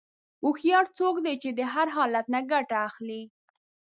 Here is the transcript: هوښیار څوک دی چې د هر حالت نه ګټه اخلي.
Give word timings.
هوښیار 0.43 0.85
څوک 0.97 1.15
دی 1.25 1.35
چې 1.43 1.49
د 1.57 1.59
هر 1.73 1.87
حالت 1.95 2.25
نه 2.33 2.41
ګټه 2.51 2.77
اخلي. 2.87 3.21